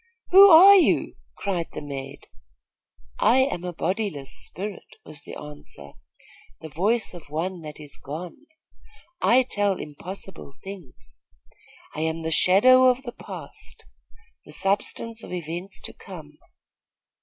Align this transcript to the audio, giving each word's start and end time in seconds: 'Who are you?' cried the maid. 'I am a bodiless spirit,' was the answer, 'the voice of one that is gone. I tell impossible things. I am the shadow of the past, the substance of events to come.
'Who 0.31 0.49
are 0.49 0.77
you?' 0.77 1.15
cried 1.37 1.67
the 1.73 1.81
maid. 1.83 2.25
'I 3.19 3.37
am 3.41 3.63
a 3.63 3.71
bodiless 3.71 4.31
spirit,' 4.35 4.95
was 5.05 5.21
the 5.21 5.35
answer, 5.37 5.91
'the 6.59 6.69
voice 6.69 7.13
of 7.13 7.29
one 7.29 7.61
that 7.61 7.79
is 7.79 7.97
gone. 8.03 8.47
I 9.21 9.43
tell 9.43 9.79
impossible 9.79 10.53
things. 10.63 11.17
I 11.93 11.99
am 12.01 12.23
the 12.23 12.31
shadow 12.31 12.87
of 12.87 13.03
the 13.03 13.11
past, 13.11 13.85
the 14.43 14.53
substance 14.53 15.23
of 15.23 15.31
events 15.33 15.79
to 15.81 15.93
come. 15.93 16.39